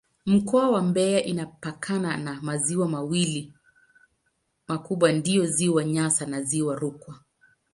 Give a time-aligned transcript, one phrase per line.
[0.25, 3.53] Mkoa wa Mbeya inapakana na maziwa mawili
[4.67, 7.19] makubwa ndiyo Ziwa Nyasa na Ziwa Rukwa.